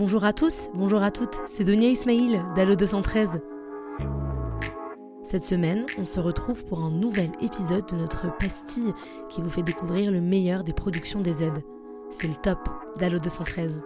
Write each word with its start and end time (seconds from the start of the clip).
Bonjour 0.00 0.24
à 0.24 0.32
tous, 0.32 0.70
bonjour 0.72 1.02
à 1.02 1.10
toutes, 1.10 1.38
c'est 1.44 1.62
Donia 1.62 1.90
Ismail 1.90 2.40
d'Allo 2.56 2.74
213. 2.74 3.42
Cette 5.24 5.44
semaine, 5.44 5.84
on 5.98 6.06
se 6.06 6.18
retrouve 6.18 6.64
pour 6.64 6.82
un 6.82 6.90
nouvel 6.90 7.28
épisode 7.42 7.84
de 7.86 7.96
notre 7.96 8.34
pastille 8.38 8.94
qui 9.28 9.42
vous 9.42 9.50
fait 9.50 9.60
découvrir 9.60 10.10
le 10.10 10.22
meilleur 10.22 10.64
des 10.64 10.72
productions 10.72 11.20
des 11.20 11.42
aides. 11.42 11.62
C'est 12.10 12.28
le 12.28 12.34
top 12.34 12.66
d'Allo 12.98 13.18
213. 13.18 13.82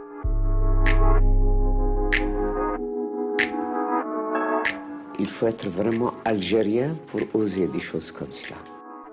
Il 5.19 5.29
faut 5.31 5.49
être 5.49 5.69
vraiment 5.69 6.15
algérien 6.25 6.97
pour 7.09 7.23
oser 7.35 7.67
des 7.67 7.81
choses 7.81 8.13
comme 8.13 8.33
cela. 8.33 8.59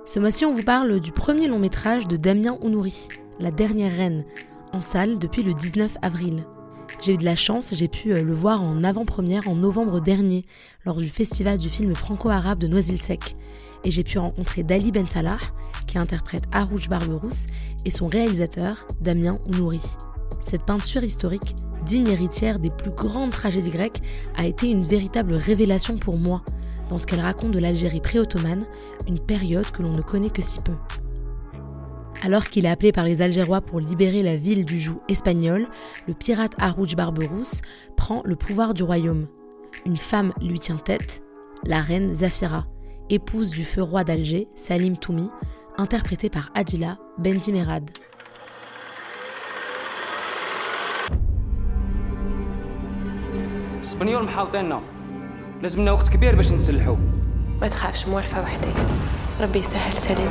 Ce 0.06 0.20
mois-ci, 0.20 0.46
on 0.46 0.54
vous 0.54 0.61
parle 0.61 1.00
du 1.00 1.11
premier 1.11 1.47
long 1.47 1.57
métrage 1.57 2.07
de 2.07 2.15
Damien 2.15 2.60
Ounouri, 2.61 3.07
La 3.39 3.50
dernière 3.50 3.92
reine, 3.92 4.24
en 4.71 4.82
salle 4.82 5.18
depuis 5.18 5.42
le 5.42 5.56
19 5.56 5.97
avril. 6.04 6.46
J'ai 7.00 7.13
eu 7.13 7.18
de 7.18 7.25
la 7.25 7.36
chance, 7.36 7.73
j'ai 7.75 7.87
pu 7.87 8.11
euh, 8.13 8.21
le 8.21 8.33
voir 8.33 8.61
en 8.61 8.83
avant-première 8.83 9.47
en 9.50 9.55
novembre 9.55 10.01
dernier, 10.01 10.45
lors 10.86 10.97
du 10.97 11.09
festival 11.09 11.57
du 11.57 11.69
film 11.69 11.95
franco-arabe 11.95 12.59
de 12.59 12.67
Noisy-le-Sec. 12.67 13.36
Et 13.83 13.91
j'ai 13.91 14.04
pu 14.04 14.19
rencontrer 14.19 14.64
Dali 14.64 14.91
Ben 14.91 15.07
Salah, 15.07 15.39
qui 15.87 15.97
interprète 15.97 16.43
Harouj 16.51 16.89
Barberousse, 16.89 17.45
et 17.86 17.91
son 17.91 18.07
réalisateur, 18.07 18.86
Damien 19.00 19.39
Ounouri. 19.47 19.81
Cette 20.43 20.65
peinture 20.65 21.04
historique, 21.04 21.55
digne 21.86 22.07
héritière 22.07 22.59
des 22.59 22.69
plus 22.69 22.92
grandes 22.92 23.31
tragédies 23.31 23.71
grecques, 23.71 24.01
a 24.36 24.45
été 24.45 24.69
une 24.69 24.83
véritable 24.83 25.33
révélation 25.33 25.97
pour 25.97 26.17
moi, 26.17 26.43
dans 26.89 26.97
ce 26.97 27.07
qu'elle 27.07 27.21
raconte 27.21 27.51
de 27.51 27.59
l'Algérie 27.59 28.01
pré-ottomane, 28.01 28.65
une 29.07 29.19
période 29.19 29.69
que 29.71 29.81
l'on 29.81 29.92
ne 29.92 30.01
connaît 30.01 30.29
que 30.29 30.42
si 30.42 30.59
peu. 30.61 30.73
Alors 32.22 32.47
qu'il 32.47 32.67
est 32.67 32.70
appelé 32.70 32.92
par 32.92 33.05
les 33.05 33.22
Algérois 33.22 33.61
pour 33.61 33.78
libérer 33.81 34.22
la 34.22 34.36
ville 34.36 34.65
du 34.65 34.79
joug 34.79 35.01
espagnol, 35.09 35.69
le 36.09 36.15
pirate 36.15 36.55
Harouj 36.59 36.97
Barberousse 36.97 37.61
prend 37.97 38.23
le 38.25 38.37
pouvoir 38.37 38.75
du 38.75 38.83
royaume. 38.83 39.27
Une 39.84 39.97
femme 39.97 40.33
lui 40.41 40.59
tient 40.59 40.77
tête, 40.77 41.23
la 41.65 41.81
reine 41.81 42.15
Zafira, 42.15 42.67
épouse 43.11 43.51
du 43.51 43.65
feu 43.65 43.83
roi 43.83 44.03
d'Alger, 44.03 44.48
Salim 44.55 44.97
Toumi, 44.97 45.29
interprétée 45.79 46.31
par 46.31 46.51
Adila 46.55 46.98
Bendimerad. 47.19 47.91
الاسبانيول 53.87 54.25
محاوطيننا 54.25 54.81
لازمنا 55.62 55.92
وقت 55.92 56.09
كبير 56.09 56.34
باش 56.34 56.53
نتسلحوا 56.53 56.97
ما 57.61 57.69
تخافش 57.69 58.09
موالفة 58.09 58.42
وحدي 58.42 58.69
ربي 59.41 59.59
يسهل 59.59 59.98
سليم 59.98 60.31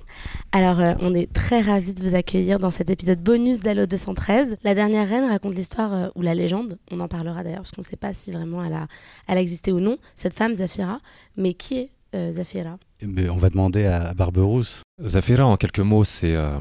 Alors, 0.53 0.81
euh, 0.81 0.93
on 0.99 1.13
est 1.13 1.31
très 1.31 1.61
ravis 1.61 1.93
de 1.93 2.01
vous 2.03 2.15
accueillir 2.15 2.59
dans 2.59 2.71
cet 2.71 2.89
épisode 2.89 3.21
bonus 3.23 3.61
d'Allo 3.61 3.85
213. 3.85 4.57
La 4.63 4.75
dernière 4.75 5.07
reine 5.07 5.29
raconte 5.29 5.55
l'histoire, 5.55 5.93
euh, 5.93 6.07
ou 6.15 6.21
la 6.21 6.33
légende, 6.35 6.77
on 6.91 6.99
en 6.99 7.07
parlera 7.07 7.41
d'ailleurs, 7.43 7.59
parce 7.59 7.71
qu'on 7.71 7.81
ne 7.81 7.85
sait 7.85 7.95
pas 7.95 8.13
si 8.13 8.31
vraiment 8.31 8.61
elle 8.63 8.73
a, 8.73 8.87
elle 9.27 9.37
a 9.37 9.41
existé 9.41 9.71
ou 9.71 9.79
non, 9.79 9.97
cette 10.15 10.33
femme 10.33 10.53
Zafira. 10.53 10.99
Mais 11.37 11.53
qui 11.53 11.77
est 11.77 11.91
euh, 12.15 12.31
Zafira? 12.33 12.77
Ben, 13.01 13.29
on 13.29 13.37
va 13.37 13.49
demander 13.49 13.85
à 13.85 14.13
Barberousse. 14.13 14.83
Zafira, 15.01 15.45
en 15.45 15.55
quelques 15.55 15.79
mots, 15.79 16.03
c'est 16.03 16.35
euh, 16.35 16.59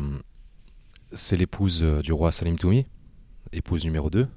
c'est 1.13 1.37
l'épouse 1.37 1.83
du 1.83 2.13
roi 2.13 2.31
Salim 2.31 2.57
Toumi, 2.57 2.87
épouse 3.53 3.85
numéro 3.85 4.09
2, 4.09 4.29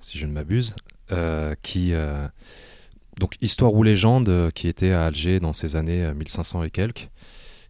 si 0.00 0.18
je 0.18 0.26
ne 0.26 0.32
m'abuse, 0.32 0.74
euh, 1.10 1.54
qui... 1.62 1.92
euh, 1.92 2.28
donc, 3.18 3.36
histoire 3.40 3.72
ou 3.72 3.82
légende, 3.82 4.50
qui 4.54 4.68
était 4.68 4.92
à 4.92 5.06
Alger 5.06 5.40
dans 5.40 5.54
ces 5.54 5.74
années 5.74 6.04
euh, 6.04 6.14
1500 6.14 6.64
et 6.64 6.70
quelques. 6.70 7.08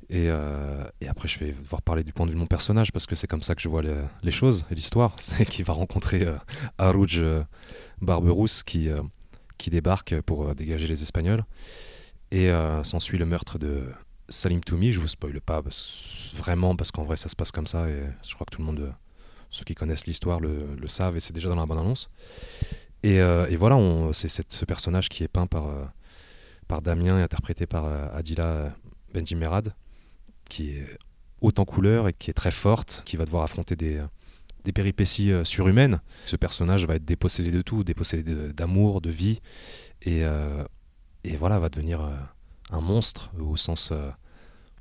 Et, 0.09 0.27
euh, 0.29 0.85
et 1.01 1.09
après, 1.09 1.27
je 1.27 1.39
vais 1.41 1.53
devoir 1.53 1.83
parler 1.83 2.05
du 2.05 2.13
point 2.13 2.27
de 2.27 2.31
vue 2.31 2.37
de 2.37 2.41
mon 2.41 2.47
personnage, 2.47 2.93
parce 2.93 3.07
que 3.07 3.15
c'est 3.17 3.27
comme 3.27 3.43
ça 3.43 3.55
que 3.57 3.61
je 3.63 3.69
vois 3.69 3.83
le- 3.83 4.05
les 4.23 4.31
choses 4.31 4.65
et 4.71 4.75
l'histoire. 4.77 5.17
C'est 5.19 5.45
qu'il 5.45 5.65
va 5.65 5.73
rencontrer 5.73 6.23
euh, 6.25 6.37
Harouj 6.79 7.19
euh, 7.19 7.43
Barberousse 8.01 8.63
qui, 8.63 8.89
euh, 8.89 9.03
qui 9.59 9.71
débarque 9.71 10.21
pour 10.23 10.49
euh, 10.49 10.55
dégager 10.55 10.87
les 10.87 11.03
Espagnols. 11.03 11.45
Et 12.33 12.51
s'ensuit 12.83 13.19
le 13.19 13.25
meurtre 13.25 13.57
de 13.57 13.85
Salim 14.29 14.61
Toumi. 14.61 14.91
Je 14.91 14.99
vous 15.01 15.07
spoile 15.07 15.41
pas 15.41 15.63
vraiment, 16.35 16.75
parce 16.75 16.91
qu'en 16.91 17.05
vrai, 17.05 17.17
ça 17.17 17.29
se 17.29 17.37
passe 17.37 17.53
comme 17.53 17.69
ça. 17.69 17.89
Et 17.89 18.03
je 18.29 18.35
crois 18.35 18.45
que 18.45 18.55
tout 18.57 18.61
le 18.61 18.67
monde, 18.67 18.93
ceux 19.49 19.65
qui 19.65 19.77
connaissent 19.77 20.07
l'histoire, 20.07 20.41
le, 20.41 20.77
savent, 20.89 21.17
et 21.17 21.21
c'est 21.21 21.33
déjà 21.33 21.49
dans 21.49 21.55
la 21.55 21.67
bande-annonce. 21.67 22.11
Et, 23.05 23.19
et 23.19 23.57
voilà, 23.57 23.79
c'est 24.13 24.29
ce 24.29 24.65
personnage 24.65 25.09
qui 25.09 25.23
est 25.23 25.29
peint 25.29 25.47
par, 25.47 25.69
par 26.67 26.83
Damien 26.83 27.17
et 27.17 27.23
interprété 27.23 27.65
par 27.67 27.85
Adila 28.13 28.75
Benjimerad, 29.15 29.73
qui 30.49 30.71
est 30.71 30.87
haute 31.41 31.59
en 31.59 31.65
couleur 31.65 32.09
et 32.09 32.13
qui 32.13 32.31
est 32.31 32.35
très 32.35 32.51
forte, 32.51 33.03
qui 33.05 33.17
va 33.17 33.25
devoir 33.25 33.43
affronter 33.43 33.77
des, 33.77 34.03
des 34.65 34.73
péripéties 34.73 35.33
euh, 35.33 35.45
surhumaines. 35.45 36.01
Ce 36.25 36.37
personnage 36.37 36.87
va 36.87 36.97
être 36.97 37.05
dépossédé 37.05 37.51
de 37.51 37.63
tout, 37.63 37.85
dépossédé 37.85 38.53
d'amour, 38.53 39.01
de 39.01 39.11
vie, 39.11 39.41
et, 40.03 40.25
euh, 40.25 40.65
et 41.25 41.37
voilà, 41.37 41.59
va 41.59 41.69
devenir 41.69 42.01
euh, 42.01 42.15
un 42.71 42.81
monstre 42.81 43.31
au 43.39 43.57
sens, 43.57 43.91
euh, 43.93 44.11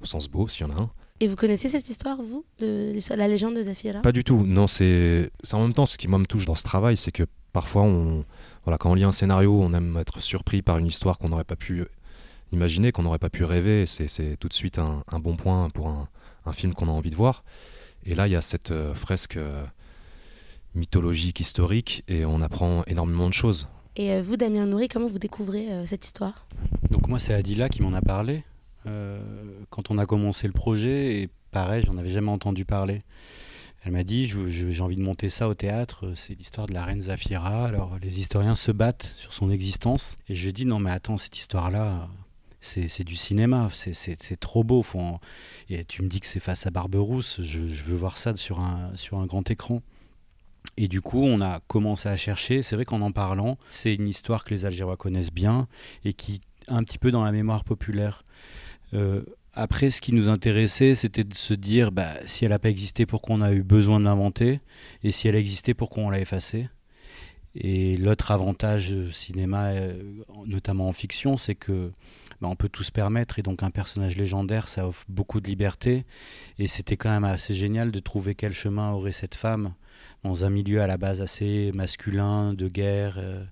au 0.01 0.05
sens 0.05 0.27
beau, 0.27 0.47
s'il 0.47 0.65
y 0.65 0.69
en 0.69 0.75
a 0.75 0.81
un. 0.81 0.89
Et 1.21 1.27
vous 1.27 1.37
connaissez 1.37 1.69
cette 1.69 1.89
histoire, 1.89 2.21
vous, 2.21 2.43
de 2.59 2.93
la 3.15 3.27
légende 3.29 3.55
de 3.55 3.63
Zafira? 3.63 4.01
Pas 4.01 4.11
du 4.11 4.25
tout. 4.25 4.43
Non, 4.45 4.67
c'est 4.67 5.31
c'est 5.43 5.55
en 5.55 5.61
même 5.61 5.73
temps 5.73 5.85
ce 5.85 5.97
qui 5.97 6.09
moi 6.09 6.19
me 6.19 6.25
touche 6.25 6.45
dans 6.45 6.55
ce 6.55 6.63
travail, 6.63 6.97
c'est 6.97 7.13
que 7.13 7.23
parfois 7.53 7.83
on 7.83 8.25
voilà 8.65 8.77
quand 8.77 8.91
on 8.91 8.95
lit 8.95 9.05
un 9.05 9.13
scénario, 9.13 9.57
on 9.57 9.71
aime 9.71 9.95
être 9.95 10.19
surpris 10.19 10.61
par 10.61 10.77
une 10.77 10.87
histoire 10.87 11.17
qu'on 11.17 11.29
n'aurait 11.29 11.45
pas 11.45 11.55
pu 11.55 11.85
imaginer, 12.51 12.91
qu'on 12.91 13.03
n'aurait 13.03 13.19
pas 13.19 13.29
pu 13.29 13.44
rêver. 13.44 13.85
C'est 13.85 14.38
tout 14.38 14.47
de 14.47 14.53
suite 14.53 14.79
un, 14.79 15.03
un 15.11 15.19
bon 15.19 15.35
point 15.35 15.69
pour 15.69 15.88
un, 15.88 16.07
un 16.45 16.53
film 16.53 16.73
qu'on 16.73 16.88
a 16.88 16.91
envie 16.91 17.09
de 17.09 17.16
voir. 17.16 17.44
Et 18.06 18.16
là, 18.16 18.28
il 18.28 18.33
y 18.33 18.35
a 18.35 18.41
cette 18.41 18.72
euh, 18.72 18.94
fresque 18.94 19.38
euh, 19.38 19.66
mythologique, 20.75 21.39
historique, 21.39 22.03
et 22.07 22.25
on 22.25 22.41
apprend 22.41 22.84
énormément 22.85 23.28
de 23.28 23.34
choses. 23.34 23.67
Et 23.95 24.11
euh, 24.11 24.22
vous, 24.22 24.38
Damien 24.38 24.66
Nouri, 24.66 24.89
comment 24.89 25.07
vous 25.07 25.19
découvrez 25.19 25.72
euh, 25.72 25.85
cette 25.85 26.05
histoire? 26.05 26.45
Donc 26.91 27.07
moi, 27.07 27.17
c'est 27.17 27.34
Adila 27.34 27.69
qui 27.69 27.81
m'en 27.81 27.94
a 27.94 28.01
parlé 28.01 28.44
euh, 28.85 29.19
quand 29.69 29.89
on 29.89 29.97
a 29.97 30.05
commencé 30.05 30.47
le 30.47 30.53
projet. 30.53 31.22
Et 31.22 31.29
pareil, 31.51 31.84
j'en 31.85 31.97
avais 31.97 32.09
jamais 32.09 32.31
entendu 32.31 32.66
parler. 32.66 33.01
Elle 33.84 33.94
m'a 33.94 34.03
dit, 34.03 34.28
j'ai 34.28 34.81
envie 34.81 34.97
de 34.97 35.03
monter 35.03 35.29
ça 35.29 35.47
au 35.47 35.53
théâtre. 35.53 36.11
C'est 36.16 36.34
l'histoire 36.34 36.67
de 36.67 36.73
la 36.73 36.84
reine 36.84 37.03
Zafira. 37.03 37.66
Alors 37.66 37.97
les 38.01 38.19
historiens 38.19 38.55
se 38.55 38.72
battent 38.72 39.16
sur 39.17 39.31
son 39.31 39.50
existence. 39.50 40.16
Et 40.28 40.35
je 40.35 40.41
lui 40.41 40.50
ai 40.50 40.53
dit, 40.53 40.66
non 40.66 40.79
mais 40.79 40.91
attends, 40.91 41.17
cette 41.17 41.38
histoire-là, 41.38 42.09
c'est 42.65 43.03
du 43.03 43.15
cinéma. 43.15 43.69
C'est- 43.71 44.39
trop 44.39 44.63
beau. 44.63 44.83
Et 45.69 45.85
tu 45.85 46.03
me 46.03 46.07
dis 46.07 46.19
que 46.19 46.27
c'est 46.27 46.39
face 46.39 46.65
à 46.67 46.71
Barberousse. 46.71 47.41
Je, 47.41 47.67
je 47.67 47.83
veux 47.83 47.95
voir 47.95 48.17
ça 48.17 48.35
sur 48.35 48.59
un, 48.59 48.91
grand 49.25 49.49
écran. 49.49 49.81
Et 50.77 50.87
du 50.87 51.01
coup, 51.01 51.21
on 51.21 51.41
a 51.41 51.61
commencé 51.67 52.09
à 52.09 52.17
chercher. 52.17 52.61
C'est 52.61 52.75
vrai 52.75 52.85
qu'en 52.85 53.01
en 53.01 53.11
parlant, 53.11 53.57
c'est 53.69 53.93
une 53.93 54.07
histoire 54.07 54.43
que 54.43 54.53
les 54.53 54.65
Algérois 54.65 54.97
connaissent 54.97 55.31
bien 55.31 55.67
et 56.03 56.13
qui 56.13 56.35
est 56.35 56.71
un 56.71 56.83
petit 56.83 56.97
peu 56.97 57.11
dans 57.11 57.23
la 57.23 57.31
mémoire 57.31 57.63
populaire. 57.63 58.23
Euh, 58.93 59.21
après, 59.53 59.89
ce 59.89 60.01
qui 60.01 60.13
nous 60.13 60.27
intéressait, 60.27 60.95
c'était 60.95 61.23
de 61.23 61.35
se 61.35 61.53
dire, 61.53 61.91
bah, 61.91 62.16
si 62.25 62.43
elle 62.43 62.51
n'a 62.51 62.59
pas 62.59 62.69
existé, 62.69 63.05
pourquoi 63.05 63.35
on 63.35 63.41
a 63.41 63.53
eu 63.53 63.63
besoin 63.63 63.99
de 63.99 64.05
l'inventer? 64.05 64.59
Et 65.03 65.11
si 65.11 65.28
elle 65.28 65.35
a 65.35 65.40
existé, 65.40 65.73
pourquoi 65.73 66.03
on 66.03 66.09
l'a 66.09 66.19
effacée? 66.19 66.67
Et 67.55 67.95
l'autre 67.95 68.31
avantage 68.31 68.91
du 68.91 69.13
cinéma, 69.13 69.67
euh, 69.67 70.03
notamment 70.45 70.90
en 70.90 70.93
fiction, 70.93 71.37
c'est 71.37 71.55
que 71.55 71.91
bah, 72.41 72.47
on 72.49 72.55
peut 72.55 72.70
tout 72.70 72.84
se 72.84 72.91
permettre. 72.91 73.40
Et 73.40 73.41
donc, 73.41 73.64
un 73.64 73.72
personnage 73.72 74.17
légendaire, 74.17 74.67
ça 74.67 74.87
offre 74.87 75.05
beaucoup 75.09 75.40
de 75.40 75.47
liberté. 75.47 76.05
Et 76.59 76.67
c'était 76.67 76.97
quand 76.97 77.09
même 77.09 77.23
assez 77.23 77.53
génial 77.53 77.91
de 77.91 77.99
trouver 77.99 78.35
quel 78.35 78.53
chemin 78.53 78.91
aurait 78.91 79.11
cette 79.11 79.35
femme 79.35 79.73
dans 80.23 80.46
un 80.46 80.49
milieu 80.49 80.82
à 80.82 80.87
la 80.87 80.97
base 80.97 81.22
assez 81.22 81.72
masculin, 81.76 82.53
de 82.53 82.67
guerre, 82.67 83.16
euh, 83.17 83.43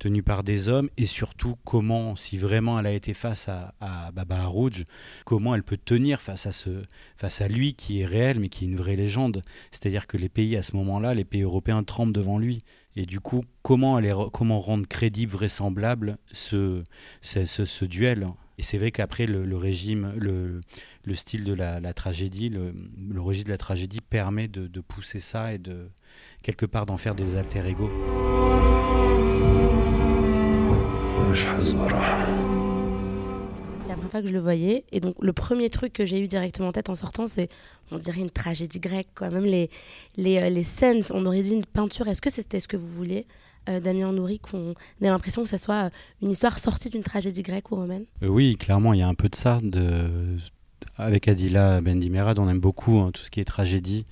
tenu 0.00 0.22
par 0.22 0.42
des 0.42 0.68
hommes, 0.68 0.88
et 0.96 1.06
surtout 1.06 1.56
comment, 1.64 2.16
si 2.16 2.36
vraiment 2.38 2.80
elle 2.80 2.86
a 2.86 2.92
été 2.92 3.14
face 3.14 3.48
à, 3.48 3.74
à 3.80 4.10
Baba 4.10 4.38
Harouj, 4.38 4.84
comment 5.24 5.54
elle 5.54 5.62
peut 5.62 5.76
tenir 5.76 6.20
face 6.20 6.46
à, 6.46 6.52
ce, 6.52 6.82
face 7.16 7.40
à 7.40 7.48
lui 7.48 7.74
qui 7.74 8.00
est 8.00 8.06
réel, 8.06 8.40
mais 8.40 8.48
qui 8.48 8.64
est 8.64 8.68
une 8.68 8.76
vraie 8.76 8.96
légende. 8.96 9.42
C'est-à-dire 9.70 10.06
que 10.06 10.16
les 10.16 10.28
pays 10.28 10.56
à 10.56 10.62
ce 10.62 10.74
moment-là, 10.76 11.14
les 11.14 11.24
pays 11.24 11.42
européens 11.42 11.84
tremblent 11.84 12.14
devant 12.14 12.38
lui. 12.38 12.58
Et 12.96 13.06
du 13.06 13.20
coup, 13.20 13.44
comment, 13.62 13.96
aller, 13.96 14.14
comment 14.32 14.58
rendre 14.58 14.86
crédible, 14.86 15.32
vraisemblable 15.32 16.18
ce, 16.32 16.82
ce, 17.22 17.84
duel? 17.84 18.26
Et 18.58 18.62
c'est 18.62 18.78
vrai 18.78 18.90
qu'après, 18.90 19.26
le, 19.26 19.56
régime, 19.56 20.12
le, 20.16 20.60
le 21.04 21.14
style 21.14 21.44
de 21.44 21.54
la, 21.54 21.80
tragédie, 21.94 22.48
le, 22.48 22.74
le 23.08 23.20
registre 23.20 23.48
de 23.48 23.52
la 23.54 23.58
tragédie 23.58 24.00
permet 24.00 24.48
de, 24.48 24.66
de 24.66 24.80
pousser 24.80 25.20
ça 25.20 25.54
et 25.54 25.58
de 25.58 25.88
quelque 26.42 26.66
part 26.66 26.86
d'en 26.86 26.96
faire 26.96 27.14
des 27.14 27.36
alter 27.36 27.66
ego. 27.66 27.88
La 31.32 31.54
première 31.54 32.39
que 34.20 34.28
je 34.28 34.32
le 34.32 34.40
voyais, 34.40 34.84
et 34.92 35.00
donc 35.00 35.14
le 35.20 35.32
premier 35.32 35.70
truc 35.70 35.92
que 35.92 36.04
j'ai 36.04 36.20
eu 36.20 36.28
directement 36.28 36.68
en 36.68 36.72
tête 36.72 36.90
en 36.90 36.94
sortant, 36.94 37.26
c'est, 37.26 37.48
on 37.90 37.98
dirait 37.98 38.20
une 38.20 38.30
tragédie 38.30 38.80
grecque, 38.80 39.08
quoi. 39.14 39.30
Même 39.30 39.44
les, 39.44 39.70
les, 40.16 40.38
euh, 40.38 40.50
les 40.50 40.64
scènes, 40.64 41.02
on 41.10 41.24
aurait 41.26 41.42
dit 41.42 41.54
une 41.54 41.64
peinture. 41.64 42.08
Est-ce 42.08 42.20
que 42.20 42.30
c'était 42.30 42.60
ce 42.60 42.68
que 42.68 42.76
vous 42.76 42.88
vouliez, 42.88 43.26
euh, 43.68 43.78
Damien 43.78 44.12
Nourri, 44.12 44.38
qu'on 44.40 44.72
ait 45.00 45.08
l'impression 45.08 45.42
que 45.44 45.48
ça 45.48 45.58
soit 45.58 45.84
euh, 45.86 45.90
une 46.22 46.30
histoire 46.30 46.58
sortie 46.58 46.90
d'une 46.90 47.02
tragédie 47.02 47.42
grecque 47.42 47.70
ou 47.70 47.76
romaine? 47.76 48.04
Euh, 48.22 48.28
oui, 48.28 48.56
clairement, 48.56 48.92
il 48.92 48.98
y 49.00 49.02
a 49.02 49.08
un 49.08 49.14
peu 49.14 49.28
de 49.28 49.36
ça. 49.36 49.60
De... 49.62 50.08
Avec 50.96 51.28
Adila 51.28 51.80
Bendimerad, 51.80 52.38
on 52.38 52.48
aime 52.48 52.60
beaucoup 52.60 52.98
hein, 52.98 53.10
tout 53.12 53.22
ce 53.22 53.30
qui 53.30 53.40
est 53.40 53.44
tragédie 53.44 54.04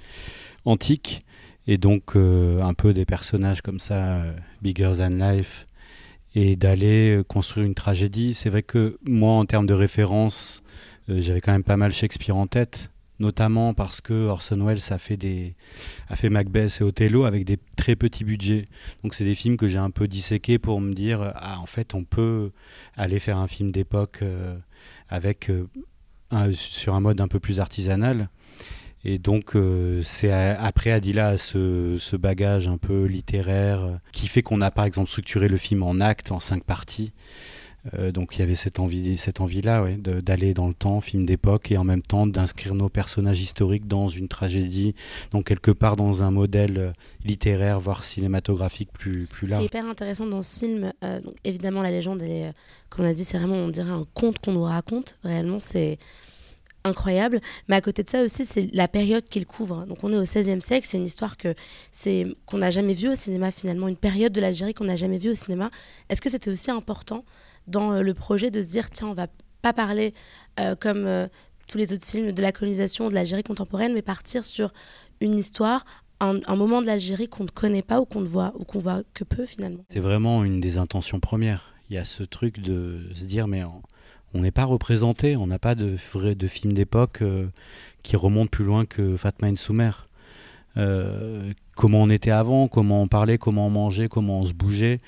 antique. 0.65 1.21
Et 1.67 1.77
donc, 1.77 2.17
un 2.17 2.73
peu 2.73 2.95
des 2.95 3.05
personnages 3.05 3.61
comme 3.61 3.79
ça, 3.79 4.23
bigger 4.63 4.93
than 4.97 5.11
life, 5.11 5.67
et 6.35 6.57
d'aller 6.57 7.17
euh, 7.17 7.25
construire 7.25 7.67
une 7.67 7.75
tragédie. 7.75 8.35
C'est 8.35 8.51
vrai 8.51 8.63
que 8.63 8.99
moi, 9.07 9.35
en 9.35 9.47
termes 9.47 9.67
de 9.67 9.75
référence, 9.75 10.63
euh, 11.09 11.21
j'avais 11.21 11.41
quand 11.41 11.53
même 11.53 11.65
pas 11.65 11.77
mal 11.77 11.93
Shakespeare 11.93 12.37
en 12.37 12.47
tête, 12.47 12.91
notamment 13.19 13.75
parce 13.75 14.01
que 14.01 14.27
Orson 14.27 14.65
Welles 14.65 14.93
a 14.93 14.99
fait, 14.99 15.17
des, 15.17 15.55
a 16.09 16.17
fait 16.17 16.29
Macbeth 16.29 16.79
et 16.81 16.85
Othello 16.85 17.25
avec 17.25 17.45
des 17.45 17.59
très 17.77 17.97
petits 17.97 18.25
budgets. 18.25 18.65
Donc, 19.03 19.15
c'est 19.15 19.25
des 19.25 19.35
films 19.35 19.57
que 19.57 19.69
j'ai 19.69 19.79
un 19.79 19.91
peu 19.91 20.07
disséqués 20.07 20.59
pour 20.59 20.81
me 20.81 20.93
dire, 20.93 21.33
ah, 21.35 21.59
en 21.61 21.67
fait, 21.67 21.95
on 21.95 22.05
peut 22.05 22.51
aller 22.97 23.19
faire 23.19 23.39
un 23.39 23.49
film 23.49 23.73
d'époque 23.73 24.21
euh, 24.23 24.57
avec 25.09 25.51
euh, 25.51 26.53
sur 26.53 26.95
un 26.95 27.01
mode 27.01 27.21
un 27.21 27.29
peu 27.29 27.41
plus 27.41 27.61
artisanal. 27.61 28.29
Et 29.11 29.17
donc, 29.17 29.57
euh, 29.57 30.03
c'est 30.03 30.31
après 30.31 30.91
Adila 30.91 31.29
a 31.29 31.39
ce, 31.39 31.97
ce 31.99 32.15
bagage 32.15 32.69
un 32.69 32.77
peu 32.77 33.07
littéraire 33.07 33.83
euh, 33.83 33.95
qui 34.13 34.27
fait 34.27 34.43
qu'on 34.43 34.61
a 34.61 34.71
par 34.71 34.85
exemple 34.85 35.09
structuré 35.09 35.49
le 35.49 35.57
film 35.57 35.83
en 35.83 35.99
actes, 35.99 36.31
en 36.31 36.41
cinq 36.41 36.63
parties. 36.63 37.15
Euh, 37.95 38.13
donc 38.13 38.37
il 38.37 38.41
y 38.41 38.43
avait 38.43 38.55
cette 38.55 38.81
envie, 38.81 39.17
cette 39.17 39.41
envie-là, 39.41 39.83
ouais, 39.83 39.97
d'aller 39.97 40.53
dans 40.53 40.69
le 40.69 40.75
temps, 40.75 41.01
film 41.01 41.25
d'époque, 41.25 41.73
et 41.73 41.79
en 41.79 41.85
même 41.85 42.03
temps 42.03 42.27
d'inscrire 42.27 42.75
nos 42.75 42.91
personnages 42.91 43.41
historiques 43.41 43.87
dans 43.87 44.09
une 44.09 44.29
tragédie, 44.29 44.95
donc 45.31 45.47
quelque 45.47 45.71
part 45.71 45.97
dans 45.97 46.23
un 46.23 46.31
modèle 46.31 46.93
littéraire, 47.25 47.81
voire 47.81 48.05
cinématographique 48.05 48.91
plus, 48.93 49.27
large. 49.47 49.65
hyper 49.65 49.87
intéressant 49.87 50.27
dans 50.27 50.43
ce 50.43 50.59
film, 50.59 50.93
euh, 51.03 51.23
donc 51.23 51.35
évidemment 51.45 51.81
la 51.81 51.91
légende, 51.91 52.21
est, 52.21 52.53
comme 52.91 53.07
on 53.07 53.09
a 53.09 53.15
dit, 53.15 53.25
c'est 53.25 53.39
vraiment, 53.39 53.57
on 53.57 53.69
dirait 53.69 53.91
un 53.91 54.07
conte 54.13 54.39
qu'on 54.39 54.53
nous 54.53 54.65
raconte. 54.65 55.17
Réellement, 55.23 55.61
c'est 55.61 55.99
incroyable. 56.89 57.41
Mais 57.69 57.77
à 57.77 57.81
côté 57.81 58.03
de 58.03 58.11
ça 58.11 58.23
aussi, 58.23 58.45
c'est 58.45 58.69
la 58.75 58.89
période 58.89 59.25
qu'il 59.25 59.47
couvre. 59.47 59.87
Donc 59.87 60.03
on 60.03 60.13
est 60.13 60.17
au 60.17 60.23
XVIe 60.23 60.61
siècle, 60.61 60.87
c'est 60.89 60.99
une 60.99 61.05
histoire 61.05 61.37
que 61.37 61.55
c'est 61.93 62.27
qu'on 62.47 62.59
n'a 62.59 62.71
jamais 62.71 62.95
vue 62.95 63.09
au 63.09 63.15
cinéma 63.15 63.51
finalement, 63.51 63.89
une 63.89 63.97
période 63.97 64.33
de 64.33 64.41
l'Algérie 64.41 64.75
qu'on 64.75 64.85
n'a 64.85 64.97
jamais 64.97 65.19
vue 65.19 65.31
au 65.31 65.35
cinéma. 65.35 65.71
Est-ce 66.09 66.21
que 66.21 66.31
c'était 66.31 66.51
aussi 66.51 66.71
important 66.71 67.25
dans 67.67 67.93
euh, 67.93 68.03
le 68.03 68.15
projet 68.15 68.51
de 68.51 68.61
se 68.61 68.71
dire, 68.71 68.91
tiens, 68.91 69.09
on 69.09 69.15
va 69.15 69.29
pas 69.63 69.73
parler 69.73 70.15
euh, 70.59 70.75
comme 70.75 71.07
euh, 71.07 71.29
tous 71.69 71.79
les 71.79 71.93
autres 71.93 72.07
films 72.07 72.33
de 72.33 72.43
la 72.43 72.53
colonisation 72.53 73.09
de 73.09 73.15
l'Algérie 73.15 73.43
contemporaine, 73.43 73.93
mais 73.95 74.03
partir 74.03 74.45
sur 74.45 74.73
une 75.21 75.37
histoire, 75.37 75.85
un, 76.21 76.57
moment 76.57 76.81
de 76.81 76.87
l'Algérie 76.87 77.29
qu'on 77.29 77.45
ne 77.45 77.49
connaît 77.49 77.83
pas 77.83 78.01
ou 78.01 78.05
qu'on 78.05 78.21
ne 78.21 78.27
voit 78.27 78.53
ou 78.59 78.65
qu'on 78.65 78.81
voit 78.81 79.03
que 79.15 79.23
peu 79.23 79.47
finalement? 79.47 79.85
C'est 79.89 80.01
vraiment 80.01 80.45
une 80.45 80.61
des 80.61 80.79
intentions 80.79 81.21
premières. 81.21 81.75
Il 81.91 81.95
y 81.95 81.99
a 81.99 82.05
ce 82.05 82.23
truc 82.23 82.61
de 82.61 83.09
se 83.15 83.25
dire, 83.25 83.47
mais 83.47 83.63
on- 83.65 83.83
on 84.35 84.41
n'est 84.41 84.51
pas 84.51 84.65
représenté, 84.65 85.37
on 85.37 85.47
n'a 85.47 85.59
pas 85.59 85.75
de, 85.75 85.97
de 86.35 86.47
film 86.47 86.73
d'époque 86.73 87.23
euh, 87.23 87.47
qui 88.03 88.17
remonte 88.17 88.51
plus 88.51 88.65
loin 88.65 88.85
que 88.85 89.17
Fatma 89.17 89.55
Soumer. 89.57 89.91
Euh, 90.77 91.53
comment 91.75 92.01
on 92.01 92.11
était 92.11 92.31
avant, 92.31 92.69
comment 92.69 93.03
on 93.03 93.09
parlait, 93.09 93.39
comment 93.39 93.67
on 93.67 93.71
mangeait, 93.71 94.09
comment 94.09 94.41
on 94.41 94.45
se 94.45 94.53
bougeait. 94.53 95.01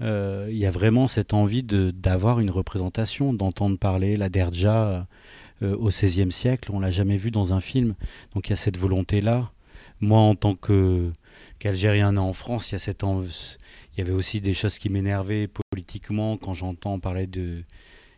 Euh, 0.00 0.48
Il 0.50 0.56
y 0.56 0.66
a 0.66 0.70
vraiment 0.70 1.06
cette 1.06 1.34
envie 1.34 1.62
d'avoir 1.62 2.40
une 2.40 2.50
représentation, 2.50 3.32
d'entendre 3.32 3.78
parler 3.78 4.16
la 4.16 4.28
Derja 4.28 5.06
au 5.62 5.88
XVIe 5.88 6.32
siècle. 6.32 6.70
On 6.72 6.80
l'a 6.80 6.90
jamais 6.90 7.16
vu 7.16 7.30
dans 7.30 7.54
un 7.54 7.60
film. 7.60 7.94
Donc 8.34 8.48
il 8.48 8.50
y 8.50 8.52
a 8.54 8.56
cette 8.56 8.76
volonté-là. 8.76 9.50
Moi, 10.00 10.18
en 10.18 10.34
tant 10.34 10.56
que 10.56 11.10
qu'Algérien 11.58 12.16
en 12.16 12.32
France, 12.32 12.72
il 12.72 12.78
y 12.78 12.94
il 13.96 13.98
y 13.98 14.00
avait 14.02 14.12
aussi 14.12 14.40
des 14.40 14.54
choses 14.54 14.78
qui 14.78 14.88
m'énervaient 14.90 15.48
politiquement 15.70 16.36
quand 16.36 16.52
j'entends 16.52 16.98
parler 16.98 17.28
de, 17.28 17.62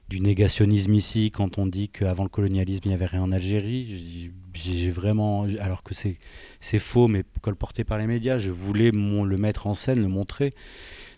du 0.08 0.20
négationnisme 0.20 0.94
ici, 0.94 1.31
quand 1.31 1.58
on 1.58 1.67
dit 1.67 1.88
qu'avant 1.88 2.23
le 2.23 2.29
colonialisme, 2.29 2.82
il 2.85 2.88
n'y 2.88 2.94
avait 2.94 3.06
rien 3.06 3.23
en 3.23 3.32
Algérie. 3.32 4.31
J'ai 4.55 4.91
vraiment, 4.91 5.44
alors 5.61 5.82
que 5.82 5.94
c'est 5.94 6.79
faux, 6.79 7.08
mais 7.08 7.25
colporté 7.43 7.85
par 7.85 7.99
les 7.99 8.06
médias, 8.06 8.38
je 8.38 8.50
voulais 8.50 8.91
le 8.91 9.37
mettre 9.37 9.67
en 9.67 9.75
scène, 9.75 10.00
le 10.00 10.08
montrer. 10.08 10.55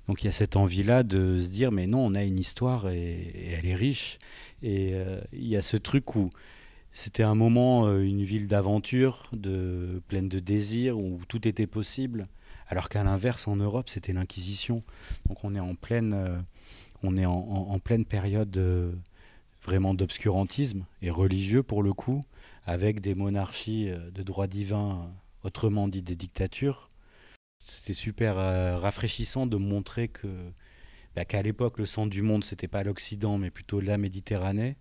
Donc 0.09 0.23
il 0.23 0.27
y 0.27 0.29
a 0.29 0.33
cette 0.33 0.57
envie-là 0.57 1.03
de 1.03 1.39
se 1.39 1.51
dire, 1.51 1.71
mais 1.71 1.87
non, 1.87 2.07
on 2.07 2.15
a 2.15 2.25
une 2.25 2.39
histoire 2.39 2.89
et, 2.89 3.53
elle 3.53 3.67
est 3.67 3.75
riche. 3.75 4.19
Et 4.63 4.91
euh, 4.95 5.21
il 5.33 5.47
y 5.47 5.57
a 5.57 5.63
ce 5.63 5.77
truc 5.77 6.17
où 6.17 6.31
c'était 6.93 7.23
un 7.23 7.35
moment, 7.35 7.87
euh, 7.87 8.01
une 8.01 8.23
ville 8.25 8.47
d'aventure, 8.47 9.31
pleine 10.09 10.29
de 10.29 10.39
désirs, 10.39 10.99
où 10.99 11.21
tout 11.29 11.47
était 11.47 11.67
possible. 11.67 12.27
Alors 12.69 12.89
qu'à 12.89 13.03
l'inverse, 13.03 13.49
en 13.49 13.57
Europe, 13.57 13.89
c'était 13.89 14.13
l'Inquisition. 14.13 14.83
Donc 15.29 15.45
on 15.45 15.55
est 15.55 15.61
en 15.61 15.75
pleine, 15.75 16.13
euh, 16.15 16.39
on 17.03 17.17
est 17.17 17.27
en, 17.27 17.79
pleine 17.79 18.05
période 18.05 18.57
euh, 18.57 18.93
vraiment 19.63 19.95
d'obscurantisme 19.95 20.85
et 21.03 21.11
religieux 21.11 21.63
pour 21.63 21.83
le 21.83 21.93
coup, 21.93 22.21
avec 22.65 23.01
des 23.01 23.15
monarchies 23.15 23.89
euh, 23.89 24.11
de 24.11 24.23
droit 24.23 24.47
divin, 24.47 24.91
euh, 24.91 25.47
autrement 25.47 25.89
dit 25.89 26.03
des 26.03 26.17
dictatures. 26.17 26.89
C'était 27.61 27.95
super 27.95 28.37
rafraîchissant 28.81 29.47
de 29.47 29.57
montrer 29.57 30.07
que 30.07 30.29
bah, 31.17 31.25
qu'à 31.25 31.43
l'époque 31.43 31.79
le 31.79 31.87
centre 31.87 32.11
du 32.11 32.23
monde 32.23 32.45
c'était 32.45 32.69
pas 32.69 32.85
l'Occident 32.85 33.37
mais 33.37 33.51
plutôt 33.51 33.81
la 33.81 33.99
Méditerranée, 33.99 34.77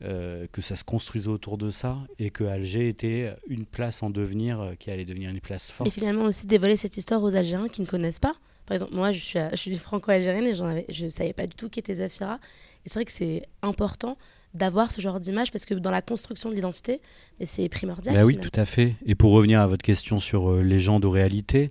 que 0.00 0.60
ça 0.60 0.74
se 0.74 0.82
construisait 0.82 1.28
autour 1.28 1.58
de 1.58 1.70
ça 1.70 1.98
et 2.18 2.30
que 2.30 2.42
Alger 2.42 2.88
était 2.88 3.36
une 3.46 3.66
place 3.66 4.02
en 4.02 4.10
devenir 4.10 4.72
qui 4.80 4.90
allait 4.90 5.04
devenir 5.04 5.30
une 5.30 5.40
place 5.40 5.70
forte. 5.70 5.86
Et 5.86 5.92
finalement 5.92 6.24
aussi 6.24 6.48
dévoiler 6.48 6.74
cette 6.74 6.96
histoire 6.96 7.22
aux 7.22 7.36
Algériens 7.36 7.68
qui 7.68 7.82
ne 7.82 7.86
connaissent 7.86 8.18
pas. 8.18 8.34
Par 8.72 8.76
exemple, 8.76 8.94
moi, 8.94 9.12
je 9.12 9.18
suis, 9.18 9.38
je 9.50 9.56
suis 9.56 9.76
franco-algérienne 9.76 10.46
et 10.46 10.58
avais, 10.62 10.86
je 10.88 11.04
ne 11.04 11.10
savais 11.10 11.34
pas 11.34 11.46
du 11.46 11.54
tout 11.54 11.68
qui 11.68 11.78
était 11.78 11.96
Zafira. 11.96 12.40
Et 12.86 12.88
c'est 12.88 12.94
vrai 12.94 13.04
que 13.04 13.12
c'est 13.12 13.42
important 13.60 14.16
d'avoir 14.54 14.90
ce 14.90 15.02
genre 15.02 15.20
d'image 15.20 15.52
parce 15.52 15.66
que 15.66 15.74
dans 15.74 15.90
la 15.90 16.00
construction 16.00 16.48
de 16.48 16.54
l'identité, 16.54 17.02
c'est 17.44 17.68
primordial. 17.68 18.14
Bah 18.14 18.24
oui, 18.24 18.38
tout 18.38 18.58
à 18.58 18.64
fait. 18.64 18.94
Et 19.04 19.14
pour 19.14 19.32
revenir 19.32 19.60
à 19.60 19.66
votre 19.66 19.82
question 19.82 20.20
sur 20.20 20.50
euh, 20.50 20.62
légende 20.62 21.04
ou 21.04 21.10
réalité, 21.10 21.70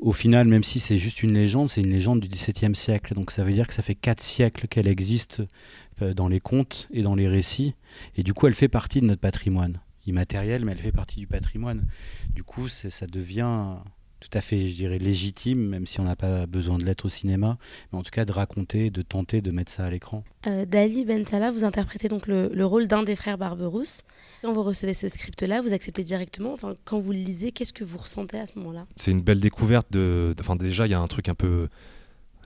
au 0.00 0.12
final, 0.12 0.48
même 0.48 0.64
si 0.64 0.80
c'est 0.80 0.96
juste 0.96 1.22
une 1.22 1.34
légende, 1.34 1.68
c'est 1.68 1.82
une 1.82 1.90
légende 1.90 2.20
du 2.20 2.28
XVIIe 2.28 2.74
siècle. 2.74 3.12
Donc 3.12 3.30
ça 3.30 3.44
veut 3.44 3.52
dire 3.52 3.68
que 3.68 3.74
ça 3.74 3.82
fait 3.82 3.94
quatre 3.94 4.22
siècles 4.22 4.66
qu'elle 4.66 4.88
existe 4.88 5.42
euh, 6.00 6.14
dans 6.14 6.28
les 6.28 6.40
contes 6.40 6.88
et 6.90 7.02
dans 7.02 7.16
les 7.16 7.28
récits. 7.28 7.74
Et 8.16 8.22
du 8.22 8.32
coup, 8.32 8.46
elle 8.46 8.54
fait 8.54 8.68
partie 8.68 9.02
de 9.02 9.06
notre 9.06 9.20
patrimoine 9.20 9.78
immatériel, 10.06 10.64
mais 10.64 10.72
elle 10.72 10.78
fait 10.78 10.90
partie 10.90 11.20
du 11.20 11.26
patrimoine. 11.26 11.84
Du 12.34 12.44
coup, 12.44 12.68
ça 12.68 13.06
devient 13.06 13.76
tout 14.20 14.30
à 14.36 14.40
fait, 14.40 14.66
je 14.66 14.74
dirais, 14.74 14.98
légitime, 14.98 15.58
même 15.68 15.86
si 15.86 16.00
on 16.00 16.04
n'a 16.04 16.16
pas 16.16 16.46
besoin 16.46 16.76
de 16.78 16.84
l'être 16.84 17.04
au 17.04 17.08
cinéma, 17.08 17.56
mais 17.92 17.98
en 17.98 18.02
tout 18.02 18.10
cas 18.10 18.24
de 18.24 18.32
raconter, 18.32 18.90
de 18.90 19.02
tenter 19.02 19.40
de 19.40 19.50
mettre 19.50 19.70
ça 19.70 19.84
à 19.84 19.90
l'écran. 19.90 20.24
Euh, 20.46 20.64
Dali 20.64 21.04
Ben 21.04 21.24
Salah, 21.24 21.50
vous 21.50 21.64
interprétez 21.64 22.08
donc 22.08 22.26
le, 22.26 22.48
le 22.52 22.66
rôle 22.66 22.88
d'un 22.88 23.02
des 23.04 23.14
frères 23.16 23.38
Barberousse. 23.38 24.02
Quand 24.42 24.52
vous 24.52 24.62
recevez 24.62 24.94
ce 24.94 25.08
script-là, 25.08 25.60
vous 25.60 25.72
acceptez 25.72 26.02
directement. 26.02 26.52
Enfin, 26.52 26.74
quand 26.84 26.98
vous 26.98 27.12
le 27.12 27.18
lisez, 27.18 27.52
qu'est-ce 27.52 27.72
que 27.72 27.84
vous 27.84 27.98
ressentez 27.98 28.38
à 28.38 28.46
ce 28.46 28.58
moment-là? 28.58 28.86
C'est 28.96 29.10
une 29.10 29.22
belle 29.22 29.40
découverte 29.40 29.86
de. 29.92 30.34
Enfin, 30.40 30.56
déjà, 30.56 30.86
il 30.86 30.90
y 30.90 30.94
a 30.94 31.00
un 31.00 31.08
truc 31.08 31.28
un 31.28 31.34
peu. 31.34 31.68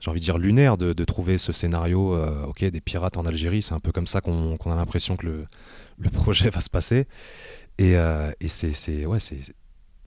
J'ai 0.01 0.09
envie 0.11 0.19
de 0.19 0.25
dire 0.25 0.37
lunaire 0.37 0.77
de, 0.77 0.91
de 0.91 1.05
trouver 1.05 1.37
ce 1.37 1.51
scénario. 1.53 2.13
euh, 2.13 2.43
ok, 2.45 2.65
des 2.65 2.81
pirates 2.81 3.15
en 3.17 3.23
Algérie, 3.23 3.61
c'est 3.63 3.73
un 3.73 3.79
peu 3.79 3.91
comme 3.93 4.05
ça 4.07 4.19
qu'on 4.21 4.55
a 4.57 4.75
l'impression 4.75 5.15
que 5.15 5.25
le, 5.25 5.45
le 5.97 6.09
projet 6.09 6.49
va 6.51 6.59
se 6.61 6.69
passer. 6.69 7.07
Et, 7.77 7.95
euh, 7.95 8.31
et 8.41 8.47
c'est 8.49 8.71
c'est- 8.71 9.05
ouais, 9.05 9.19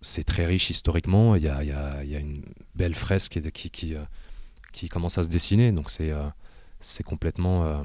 c'est 0.07 0.25
très 0.25 0.47
riche 0.47 0.71
historiquement. 0.71 1.35
Il 1.35 1.43
y 1.43 1.49
a, 1.49 2.19
une 2.19 2.43
belle 2.75 2.95
fresque 2.95 3.41
qui, 3.53 3.71
qui, 3.71 3.95
euh, 3.95 4.89
commence 4.89 5.19
à 5.19 5.23
se 5.23 5.29
dessiner. 5.29 5.73
Donc 5.73 5.91
c'est 5.91 6.11
euh, 6.11 6.29
complètement. 7.05 7.65
euh, 7.65 7.83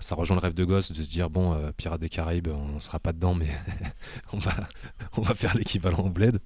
ça 0.00 0.14
rejoint 0.14 0.36
le 0.36 0.40
rêve 0.42 0.54
de 0.54 0.64
gosse 0.64 0.92
de 0.92 1.02
se 1.02 1.10
dire 1.10 1.28
bon, 1.28 1.60
Pirates 1.76 2.00
des 2.00 2.08
Caraïbes, 2.08 2.46
on 2.48 2.76
ne 2.76 2.80
sera 2.80 3.00
pas 3.00 3.12
dedans, 3.12 3.34
mais 3.34 3.48
on, 4.32 4.38
va, 4.38 5.34
faire 5.34 5.56
l'équivalent 5.56 6.04
au 6.04 6.08
bled. 6.08 6.38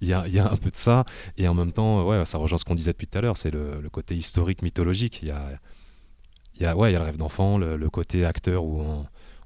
Il 0.00 0.06
y 0.06 0.14
a, 0.14 0.22
un 0.22 0.56
peu 0.56 0.70
de 0.70 0.76
ça. 0.76 1.04
Et 1.36 1.48
en 1.48 1.54
même 1.54 1.72
temps, 1.72 2.06
ouais, 2.06 2.24
ça 2.24 2.38
rejoint 2.38 2.56
ce 2.56 2.64
qu'on 2.64 2.76
disait 2.76 2.92
depuis 2.92 3.08
tout 3.08 3.18
à 3.18 3.20
l'heure, 3.20 3.36
c'est 3.36 3.50
le, 3.50 3.82
côté 3.90 4.16
historique, 4.16 4.62
mythologique. 4.62 5.22
Il 5.22 5.28
y 5.28 6.64
a, 6.64 6.74
le 6.74 6.98
rêve 6.98 7.16
d'enfant, 7.16 7.58
le, 7.58 7.90
côté 7.90 8.24
acteur 8.24 8.64
où 8.64 8.80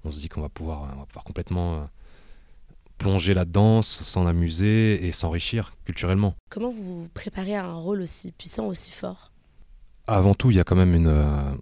on, 0.04 0.12
se 0.12 0.20
dit 0.20 0.28
qu'on 0.28 0.42
va 0.42 0.48
va 0.48 0.50
pouvoir 0.50 1.24
complètement 1.24 1.88
plonger 2.98 3.34
là-dedans, 3.34 3.82
s'en 3.82 4.26
amuser 4.26 5.06
et 5.06 5.12
s'enrichir 5.12 5.72
culturellement. 5.84 6.34
Comment 6.50 6.70
vous 6.70 7.02
vous 7.02 7.08
préparez 7.08 7.54
à 7.54 7.64
un 7.64 7.74
rôle 7.74 8.00
aussi 8.00 8.32
puissant, 8.32 8.66
aussi 8.66 8.92
fort? 8.92 9.30
Avant 10.06 10.34
tout, 10.34 10.50
il 10.50 10.56
y 10.56 10.60
a 10.60 10.64
quand 10.64 10.76
même 10.76 10.94
une, 10.94 11.08
euh, 11.08 11.52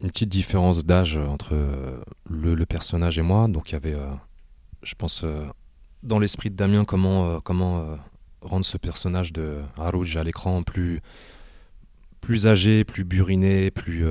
une 0.00 0.10
petite 0.10 0.28
différence 0.28 0.84
d'âge 0.84 1.16
entre 1.16 1.54
euh, 1.54 2.00
le, 2.28 2.54
le 2.54 2.66
personnage 2.66 3.18
et 3.18 3.22
moi. 3.22 3.48
Donc 3.48 3.70
il 3.70 3.72
y 3.72 3.76
avait, 3.76 3.94
euh, 3.94 4.10
je 4.82 4.94
pense, 4.94 5.24
dans 6.02 6.18
l'esprit 6.18 6.50
de 6.50 6.56
Damien, 6.56 6.84
comment, 6.84 7.40
comment 7.40 7.98
rendre 8.40 8.64
ce 8.64 8.78
personnage 8.78 9.32
de 9.32 9.60
Harouj 9.76 10.16
à 10.16 10.22
l'écran 10.22 10.62
plus, 10.62 11.00
plus 12.20 12.46
âgé, 12.46 12.84
plus 12.84 13.04
buriné, 13.04 13.70
plus. 13.70 14.04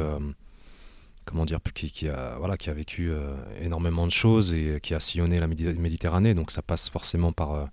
Euh, 1.25 1.31
comment 1.31 1.45
dire, 1.45 1.59
qui, 1.73 1.91
qui 1.91 2.09
a, 2.09 2.35
voilà, 2.37 2.57
qui 2.57 2.69
a 2.69 2.73
vécu 2.73 3.09
euh, 3.11 3.33
énormément 3.61 4.05
de 4.05 4.11
choses 4.11 4.53
et 4.53 4.79
qui 4.81 4.93
a 4.93 4.99
sillonné 4.99 5.39
la 5.39 5.47
Médi- 5.47 5.73
Méditerranée. 5.75 6.33
Donc 6.33 6.51
ça 6.51 6.61
passe 6.61 6.89
forcément 6.89 7.31
par, 7.31 7.53
euh, 7.53 7.65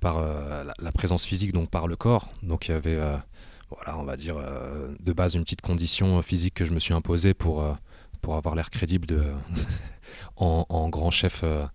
par 0.00 0.18
euh, 0.18 0.64
la, 0.64 0.74
la 0.78 0.92
présence 0.92 1.24
physique, 1.26 1.52
donc 1.52 1.70
par 1.70 1.88
le 1.88 1.96
corps. 1.96 2.28
Donc 2.42 2.68
il 2.68 2.72
y 2.72 2.74
avait. 2.74 2.94
euh, 2.96 3.16
voilà, 3.68 3.98
on 3.98 4.04
va 4.04 4.16
dire, 4.16 4.36
euh, 4.38 4.94
de 5.00 5.12
base, 5.12 5.34
une 5.34 5.42
petite 5.42 5.60
condition 5.60 6.18
euh, 6.18 6.22
physique 6.22 6.54
que 6.54 6.64
je 6.64 6.72
me 6.72 6.78
suis 6.78 6.94
imposée 6.94 7.34
pour, 7.34 7.62
euh, 7.62 7.72
pour 8.22 8.36
avoir 8.36 8.54
l'air 8.54 8.70
crédible 8.70 9.06
de, 9.08 9.24
en, 10.36 10.66
en 10.68 10.88
grand 10.88 11.10
chef. 11.10 11.40
euh, 11.42 11.66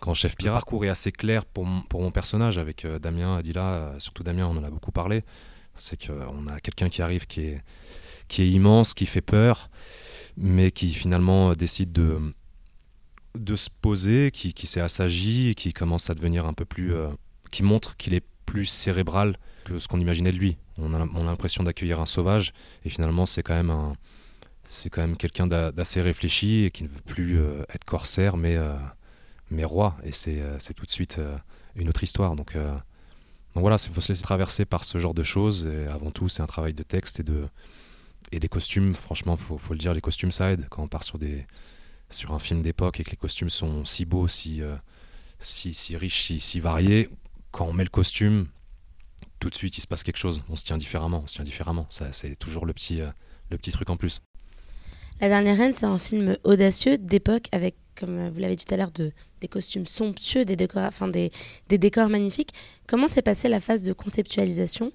Grand 0.00 0.14
chef 0.14 0.36
pirate. 0.36 0.52
Le 0.54 0.56
parcours 0.58 0.84
est 0.84 0.90
assez 0.90 1.10
clair 1.10 1.44
pour 1.44 1.64
mon, 1.64 1.80
pour 1.82 2.02
mon 2.02 2.10
personnage 2.12 2.56
avec 2.58 2.84
euh, 2.84 2.98
Damien, 3.00 3.36
Adila, 3.38 3.62
euh, 3.64 3.98
surtout 3.98 4.22
Damien, 4.22 4.46
on 4.46 4.56
en 4.56 4.62
a 4.62 4.70
beaucoup 4.70 4.92
parlé. 4.92 5.24
C'est 5.74 6.06
qu'on 6.06 6.46
a 6.46 6.60
quelqu'un 6.60 6.88
qui 6.88 7.02
arrive 7.02 7.26
qui 7.26 7.46
est, 7.46 7.62
qui 8.28 8.42
est 8.42 8.48
immense, 8.48 8.94
qui 8.94 9.06
fait 9.06 9.20
peur, 9.22 9.70
mais 10.40 10.70
qui 10.70 10.92
finalement 10.94 11.50
euh, 11.50 11.54
décide 11.54 11.92
de, 11.92 12.18
de 13.34 13.56
se 13.56 13.68
poser, 13.70 14.30
qui, 14.30 14.54
qui 14.54 14.66
s'est 14.66 14.80
assagi, 14.80 15.54
qui 15.56 15.72
commence 15.72 16.10
à 16.10 16.14
devenir 16.14 16.46
un 16.46 16.52
peu 16.54 16.64
plus. 16.64 16.94
euh, 16.94 17.08
qui 17.50 17.62
montre 17.62 17.96
qu'il 17.96 18.14
est 18.14 18.24
plus 18.46 18.66
cérébral 18.66 19.38
que 19.64 19.78
ce 19.78 19.88
qu'on 19.88 20.00
imaginait 20.00 20.32
de 20.32 20.36
lui. 20.38 20.56
On 20.78 20.92
a, 20.94 21.00
on 21.14 21.22
a 21.22 21.24
l'impression 21.24 21.64
d'accueillir 21.64 22.00
un 22.00 22.06
sauvage, 22.06 22.52
et 22.84 22.88
finalement, 22.88 23.26
c'est 23.26 23.42
quand 23.42 23.54
même 23.54 23.70
un. 23.70 23.96
C'est 24.64 24.90
quand 24.90 25.00
même 25.00 25.16
quelqu'un 25.16 25.46
d'a- 25.46 25.72
d'assez 25.72 26.02
réfléchi 26.02 26.64
et 26.64 26.70
qui 26.70 26.82
ne 26.84 26.88
veut 26.88 27.00
plus 27.00 27.38
euh, 27.38 27.62
être 27.74 27.84
corsaire, 27.84 28.36
mais, 28.36 28.56
mais 29.50 29.64
roi. 29.64 29.96
Et 30.04 30.12
c'est 30.12 30.74
tout 30.76 30.84
de 30.84 30.90
suite 30.90 31.18
une 31.74 31.88
autre 31.88 32.04
histoire. 32.04 32.36
Donc, 32.36 32.52
donc 32.54 33.62
voilà, 33.62 33.76
il 33.82 33.90
faut 33.94 34.02
se 34.02 34.12
laisser 34.12 34.22
traverser 34.22 34.66
par 34.66 34.84
ce 34.84 34.98
genre 34.98 35.14
de 35.14 35.22
choses. 35.22 35.66
Et 35.66 35.86
avant 35.86 36.10
tout, 36.10 36.28
c'est 36.28 36.42
un 36.42 36.46
travail 36.46 36.74
de 36.74 36.82
texte 36.82 37.18
et 37.18 37.22
de 37.22 37.48
et 38.32 38.38
les 38.38 38.48
costumes. 38.48 38.94
Franchement, 38.94 39.36
faut, 39.36 39.58
faut 39.58 39.72
le 39.72 39.78
dire, 39.78 39.94
les 39.94 40.00
costumes 40.00 40.32
ça 40.32 40.52
aide 40.52 40.66
quand 40.70 40.82
on 40.82 40.88
part 40.88 41.04
sur 42.10 42.32
un 42.32 42.38
film 42.38 42.62
d'époque 42.62 43.00
et 43.00 43.04
que 43.04 43.10
les 43.10 43.16
costumes 43.16 43.50
sont 43.50 43.84
si 43.84 44.04
beaux, 44.04 44.28
si 44.28 44.62
euh, 44.62 44.76
riches, 45.94 46.32
si, 46.38 46.60
variés. 46.60 47.10
Quand 47.50 47.66
on 47.66 47.72
met 47.72 47.84
le 47.84 47.90
costume, 47.90 48.46
tout 49.40 49.50
de 49.50 49.54
suite, 49.54 49.78
il 49.78 49.80
se 49.80 49.86
passe 49.86 50.02
quelque 50.02 50.18
chose. 50.18 50.42
On 50.48 50.56
se 50.56 50.64
tient 50.64 50.76
différemment. 50.76 51.22
On 51.24 51.26
se 51.26 51.34
tient 51.34 51.44
différemment. 51.44 51.86
Ça, 51.90 52.12
c'est 52.12 52.36
toujours 52.36 52.66
le 52.66 52.72
petit 52.72 53.00
euh, 53.00 53.56
truc 53.72 53.90
en 53.90 53.96
plus. 53.96 54.20
La 55.20 55.28
dernière 55.28 55.56
reine, 55.56 55.72
c'est 55.72 55.86
un 55.86 55.98
film 55.98 56.36
audacieux 56.44 56.96
d'époque 56.96 57.48
avec, 57.52 57.74
comme 57.96 58.18
euh, 58.18 58.30
vous 58.30 58.38
l'avez 58.38 58.56
dit 58.56 58.64
tout 58.64 58.74
à 58.74 58.76
l'heure, 58.76 58.92
de, 58.92 59.12
des 59.40 59.48
costumes 59.48 59.86
somptueux, 59.86 60.44
des 60.44 60.56
décors 60.56 62.08
magnifiques. 62.08 62.52
Comment 62.86 63.08
s'est 63.08 63.22
passée 63.22 63.48
la 63.48 63.60
phase 63.60 63.82
de 63.82 63.92
conceptualisation? 63.92 64.92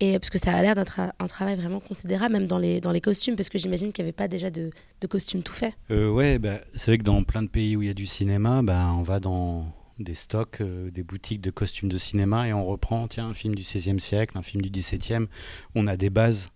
Et 0.00 0.18
parce 0.18 0.30
que 0.30 0.38
ça 0.38 0.52
a 0.52 0.60
l'air 0.62 0.74
d'être 0.74 1.00
un, 1.00 1.26
travail 1.26 1.56
vraiment 1.56 1.80
considérable, 1.80 2.32
même 2.32 2.46
dans 2.46 2.58
les, 2.58 2.80
dans 2.80 2.92
les 2.92 3.00
costumes, 3.00 3.36
parce 3.36 3.48
que 3.48 3.58
j'imagine 3.58 3.92
qu'il 3.92 4.04
n'y 4.04 4.08
avait 4.08 4.16
pas 4.16 4.28
déjà 4.28 4.50
de, 4.50 4.70
de 5.00 5.06
costumes 5.06 5.42
tout 5.42 5.52
faits. 5.52 5.74
Euh, 5.90 6.10
ouais, 6.10 6.38
bah, 6.38 6.58
c'est 6.74 6.90
vrai 6.90 6.98
que 6.98 7.04
dans 7.04 7.22
plein 7.22 7.42
de 7.42 7.48
pays 7.48 7.76
où 7.76 7.82
il 7.82 7.86
y 7.86 7.90
a 7.90 7.94
du 7.94 8.06
cinéma, 8.06 8.62
bah, 8.62 8.92
on 8.96 9.02
va 9.02 9.20
dans 9.20 9.72
des 9.98 10.14
stocks, 10.14 10.60
euh, 10.60 10.90
des 10.90 11.02
boutiques 11.02 11.40
de 11.40 11.50
costumes 11.50 11.88
de 11.88 11.98
cinéma 11.98 12.48
et 12.48 12.52
on 12.52 12.64
reprend 12.64 13.06
tiens, 13.06 13.28
un 13.28 13.34
film 13.34 13.54
du 13.54 13.62
XVIe 13.62 14.00
siècle, 14.00 14.36
un 14.36 14.42
film 14.42 14.62
du 14.62 14.70
XVIIe. 14.70 15.26
On 15.74 15.86
a 15.86 15.96
des 15.96 16.10
bases 16.10 16.50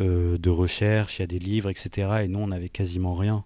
euh, 0.00 0.38
de 0.38 0.50
recherche, 0.50 1.18
il 1.18 1.22
y 1.22 1.24
a 1.24 1.28
des 1.28 1.38
livres, 1.38 1.70
etc. 1.70 2.22
Et 2.24 2.28
nous, 2.28 2.40
on 2.40 2.48
n'avait 2.48 2.68
quasiment 2.68 3.14
rien. 3.14 3.44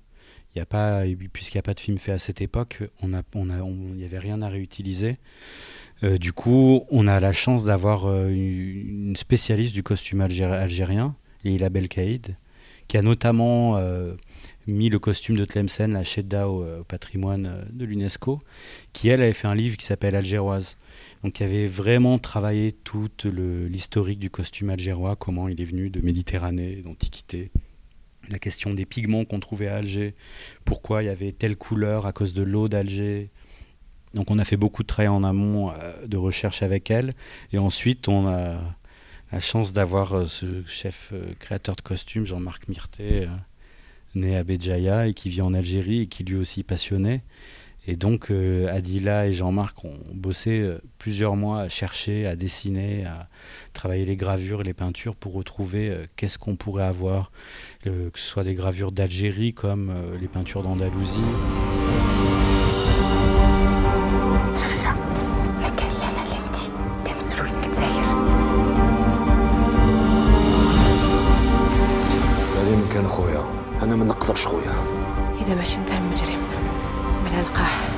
Il 0.54 0.58
y 0.58 0.62
a 0.62 0.66
pas, 0.66 1.02
puisqu'il 1.32 1.56
n'y 1.56 1.60
a 1.60 1.62
pas 1.62 1.74
de 1.74 1.80
film 1.80 1.98
fait 1.98 2.12
à 2.12 2.18
cette 2.18 2.40
époque, 2.40 2.84
on 3.02 3.12
a, 3.12 3.22
on 3.34 3.50
a, 3.50 3.58
il 3.58 3.96
n'y 3.96 4.04
avait 4.04 4.20
rien 4.20 4.40
à 4.40 4.48
réutiliser. 4.48 5.16
Euh, 6.04 6.16
du 6.16 6.32
coup, 6.32 6.84
on 6.90 7.08
a 7.08 7.18
la 7.18 7.32
chance 7.32 7.64
d'avoir 7.64 8.06
une 8.28 9.03
une 9.14 9.18
spécialiste 9.18 9.74
du 9.74 9.84
costume 9.84 10.22
algéri- 10.22 10.58
algérien, 10.58 11.14
Leila 11.44 11.68
Belkaïd, 11.68 12.34
qui 12.88 12.96
a 12.96 13.02
notamment 13.02 13.76
euh, 13.76 14.14
mis 14.66 14.90
le 14.90 14.98
costume 14.98 15.36
de 15.36 15.44
Tlemcen, 15.44 15.92
la 15.92 16.02
Shedda, 16.02 16.48
au, 16.48 16.64
euh, 16.64 16.82
patrimoine 16.82 17.46
euh, 17.46 17.64
de 17.70 17.84
l'UNESCO, 17.84 18.40
qui 18.92 19.10
elle 19.10 19.22
avait 19.22 19.32
fait 19.32 19.46
un 19.46 19.54
livre 19.54 19.76
qui 19.76 19.86
s'appelle 19.86 20.16
Algéroise. 20.16 20.76
Donc, 21.22 21.34
qui 21.34 21.44
avait 21.44 21.68
vraiment 21.68 22.18
travaillé 22.18 22.72
tout 22.72 23.08
l'historique 23.24 24.18
du 24.18 24.30
costume 24.30 24.70
algérois, 24.70 25.14
comment 25.14 25.46
il 25.46 25.60
est 25.60 25.64
venu 25.64 25.90
de 25.90 26.00
Méditerranée, 26.00 26.82
d'Antiquité, 26.84 27.52
la 28.28 28.40
question 28.40 28.74
des 28.74 28.84
pigments 28.84 29.24
qu'on 29.24 29.38
trouvait 29.38 29.68
à 29.68 29.76
Alger, 29.76 30.16
pourquoi 30.64 31.04
il 31.04 31.06
y 31.06 31.08
avait 31.08 31.30
telle 31.30 31.54
couleur 31.54 32.06
à 32.06 32.12
cause 32.12 32.34
de 32.34 32.42
l'eau 32.42 32.68
d'Alger. 32.68 33.30
Donc, 34.12 34.32
on 34.32 34.40
a 34.40 34.44
fait 34.44 34.56
beaucoup 34.56 34.82
de 34.82 34.88
travail 34.88 35.08
en 35.08 35.22
amont 35.22 35.72
de 36.04 36.16
recherche 36.16 36.64
avec 36.64 36.90
elle, 36.90 37.14
et 37.52 37.58
ensuite 37.58 38.08
on 38.08 38.26
a 38.26 38.58
la 39.34 39.40
chance 39.40 39.72
d'avoir 39.72 40.12
euh, 40.12 40.26
ce 40.26 40.62
chef 40.68 41.10
euh, 41.12 41.34
créateur 41.40 41.74
de 41.74 41.80
costumes, 41.80 42.24
Jean-Marc 42.24 42.68
Myrté, 42.68 43.22
euh, 43.22 43.26
né 44.14 44.36
à 44.36 44.44
Béjaïa 44.44 45.08
et 45.08 45.14
qui 45.14 45.28
vit 45.28 45.42
en 45.42 45.54
Algérie 45.54 46.02
et 46.02 46.06
qui 46.06 46.22
lui 46.22 46.36
aussi 46.36 46.62
passionné. 46.62 47.20
Et 47.86 47.96
donc 47.96 48.30
Adila 48.30 49.26
et 49.26 49.34
Jean-Marc 49.34 49.84
ont 49.84 49.98
bossé 50.14 50.66
plusieurs 50.96 51.36
mois 51.36 51.60
à 51.60 51.68
chercher, 51.68 52.26
à 52.26 52.34
dessiner, 52.34 53.04
à 53.04 53.28
travailler 53.74 54.06
les 54.06 54.16
gravures 54.16 54.62
et 54.62 54.64
les 54.64 54.72
peintures 54.72 55.14
pour 55.14 55.34
retrouver 55.34 55.94
qu'est-ce 56.16 56.38
qu'on 56.38 56.56
pourrait 56.56 56.84
avoir, 56.84 57.30
que 57.82 58.10
ce 58.14 58.24
soit 58.24 58.44
des 58.44 58.54
gravures 58.54 58.90
d'Algérie 58.90 59.52
comme 59.52 59.92
les 60.18 60.28
peintures 60.28 60.62
d'Andalousie. 60.62 61.20
كان 72.93 73.07
خويا 73.07 73.43
انا 73.83 73.95
ما 73.95 74.05
نقدرش 74.05 74.47
خويا 74.47 74.73
إذا 75.41 75.53
باش 75.55 75.75
انت 75.77 75.91
المجرم 75.91 76.39
من 77.25 77.39
القاح 77.39 77.89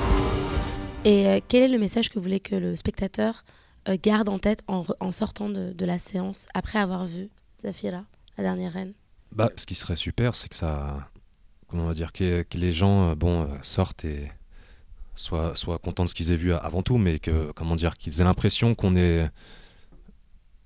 Et 1.04 1.26
euh, 1.28 1.40
quel 1.50 1.64
est 1.64 1.68
le 1.68 1.80
message 1.80 2.10
que 2.10 2.16
vous 2.16 2.22
voulez 2.22 2.40
que 2.40 2.56
le 2.56 2.76
spectateur 2.76 3.42
euh, 3.90 3.98
garde 4.04 4.30
en 4.30 4.38
tête 4.40 4.62
en, 4.68 4.84
re- 4.84 4.94
en 5.00 5.12
sortant 5.12 5.50
de, 5.50 5.74
de 5.74 5.86
la 5.86 5.98
séance, 5.98 6.46
après 6.54 6.78
avoir 6.80 7.06
vu 7.08 7.30
Zafira, 7.60 8.04
la 8.38 8.44
dernière 8.44 8.74
reine 8.74 8.94
Bah, 9.32 9.50
ce 9.56 9.66
qui 9.66 9.74
serait 9.74 9.96
super, 9.96 10.36
c'est 10.36 10.48
que 10.48 10.56
ça, 10.56 11.10
comment 11.68 11.84
on 11.86 11.88
va 11.88 11.96
dire, 11.96 12.12
que, 12.14 12.44
que 12.44 12.58
les 12.60 12.72
gens, 12.72 13.10
euh, 13.10 13.16
bon, 13.16 13.42
euh, 13.42 13.48
sortent 13.64 14.06
et 14.06 14.32
soient, 15.16 15.56
soient 15.56 15.80
contents 15.80 16.04
de 16.04 16.10
ce 16.10 16.14
qu'ils 16.16 16.32
aient 16.32 16.36
vu 16.46 16.54
a- 16.54 16.58
avant 16.58 16.84
tout, 16.84 16.98
mais 17.00 17.18
que, 17.18 17.52
comment 17.56 17.76
dire, 17.76 17.94
qu'ils 17.96 18.22
aient 18.22 18.24
l'impression 18.24 18.76
qu'on 18.76 18.96
est, 18.96 19.28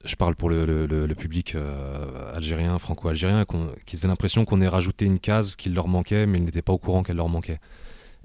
je 0.05 0.17
parle 0.17 0.35
pour 0.35 0.49
le, 0.49 1.15
public 1.15 1.55
euh, 1.55 2.35
algérien, 2.35 2.79
franco-algérien, 2.79 3.45
qu'ils 3.85 4.05
aient 4.05 4.09
l'impression 4.09 4.45
qu'on 4.45 4.61
ait 4.61 4.69
rajouté 4.69 5.05
une 5.05 5.19
case 5.19 5.57
qui 5.57 5.69
leur 5.69 5.89
manquait, 5.89 6.27
mais 6.27 6.39
ils 6.39 6.45
n'étaient 6.45 6.63
pas 6.63 6.73
au 6.73 6.79
courant 6.79 7.03
qu'elle 7.03 7.17
leur 7.17 7.29
manquait. 7.29 7.61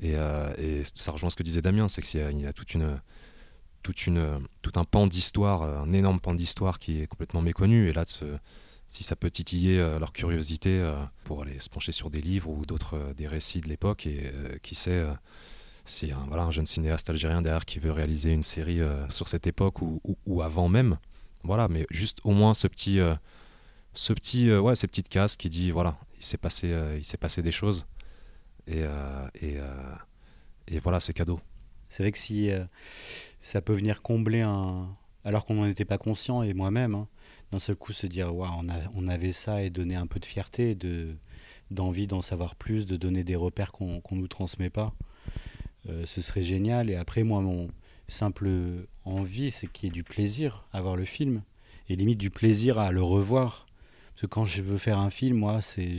Et, 0.01 0.15
euh, 0.15 0.83
ça 0.93 1.11
rejoint 1.11 1.29
ce 1.29 1.35
que 1.35 1.43
disait 1.43 1.61
Damien, 1.61 1.87
c'est 1.89 2.01
qu'il 2.01 2.19
y 2.19 2.45
a, 2.45 2.53
tout 2.53 2.65
un 4.75 4.83
pan 4.85 5.07
d'histoire, 5.07 5.63
un 5.63 5.91
énorme 5.91 6.19
pan 6.19 6.33
d'histoire 6.33 6.79
qui 6.79 7.01
est 7.01 7.07
complètement 7.07 7.41
méconnu. 7.41 7.89
Et 7.89 7.93
là, 7.93 8.05
si 8.87 9.03
ça 9.03 9.17
peut 9.17 9.29
titiller 9.29 9.77
euh, 9.77 9.99
leur 9.99 10.13
curiosité 10.13 10.81
pour 11.25 11.41
aller 11.41 11.59
se 11.59 11.69
pencher 11.69 11.91
sur 11.91 12.09
des 12.09 12.21
livres 12.21 12.49
ou 12.49 12.65
d'autres 12.65 13.13
des 13.17 13.27
récits 13.27 13.59
de 13.59 13.67
l'époque 13.67 14.05
et 14.05 14.31
qui 14.63 14.75
sait 14.75 15.03
si 15.83 16.11
un, 16.11 16.25
voilà, 16.29 16.43
un 16.43 16.51
jeune 16.51 16.65
cinéaste 16.65 17.09
algérien 17.09 17.41
derrière 17.41 17.65
qui 17.65 17.79
veut 17.79 17.91
réaliser 17.91 18.31
une 18.31 18.43
série 18.43 18.79
sur 19.09 19.27
cette 19.27 19.45
époque 19.45 19.81
ou 19.81 20.41
avant 20.41 20.69
même 20.69 20.97
voilà 21.45 21.67
mais 21.67 21.85
juste 21.91 22.19
au 22.23 22.31
moins 22.31 22.53
ce 22.53 22.67
petit 22.67 22.99
euh, 22.99 23.15
ce 23.93 24.13
petit 24.13 24.49
euh, 24.49 24.59
ouais 24.59 24.75
ces 24.75 24.87
petites 24.87 25.09
cases 25.09 25.35
qui 25.35 25.49
dit 25.49 25.71
voilà 25.71 25.97
il 26.17 26.25
s'est 26.25 26.37
passé 26.37 26.71
euh, 26.71 26.97
il 26.97 27.05
s'est 27.05 27.17
passé 27.17 27.41
des 27.41 27.51
choses 27.51 27.85
et 28.67 28.83
et, 29.41 29.57
et 30.67 30.79
voilà 30.79 30.99
c'est 30.99 31.13
cadeau 31.13 31.39
C'est 31.89 32.01
vrai 32.01 32.11
que 32.11 32.17
si 32.17 32.49
ça 33.39 33.61
peut 33.61 33.73
venir 33.73 34.01
combler 34.01 34.41
un. 34.41 34.95
Alors 35.23 35.45
qu'on 35.45 35.55
n'en 35.55 35.65
était 35.65 35.85
pas 35.85 35.97
conscient, 35.97 36.43
et 36.43 36.53
moi-même, 36.53 36.93
hein, 36.93 37.07
d'un 37.51 37.57
seul 37.57 37.75
coup 37.75 37.93
se 37.93 38.05
dire 38.05 38.35
Waouh, 38.35 38.51
on, 38.59 38.67
on 38.95 39.07
avait 39.07 39.31
ça 39.31 39.63
et 39.63 39.71
donner 39.71 39.95
un 39.95 40.05
peu 40.05 40.19
de 40.19 40.25
fierté, 40.25 40.75
de, 40.75 41.15
d'envie 41.71 42.05
d'en 42.05 42.21
savoir 42.21 42.55
plus, 42.55 42.85
de 42.85 42.95
donner 42.95 43.23
des 43.23 43.35
repères 43.35 43.71
qu'on 43.71 44.01
qu'on 44.01 44.15
nous 44.15 44.27
transmet 44.27 44.71
pas, 44.71 44.93
ce 46.05 46.21
serait 46.21 46.41
génial. 46.41 46.89
Et 46.89 46.95
après, 46.95 47.23
moi, 47.23 47.41
mon 47.41 47.69
simple 48.07 48.49
envie, 49.03 49.51
c'est 49.51 49.67
qu'il 49.67 49.87
y 49.87 49.89
ait 49.89 49.93
du 49.93 50.03
plaisir 50.03 50.65
à 50.73 50.81
voir 50.81 50.95
le 50.95 51.05
film, 51.05 51.41
et 51.89 51.95
limite 51.95 52.17
du 52.17 52.29
plaisir 52.29 52.79
à 52.79 52.91
le 52.91 53.01
revoir. 53.01 53.65
Parce 54.13 54.21
que 54.21 54.27
quand 54.27 54.45
je 54.45 54.61
veux 54.61 54.77
faire 54.77 54.97
un 54.99 55.09
film, 55.09 55.37
moi, 55.37 55.59
c'est 55.61 55.95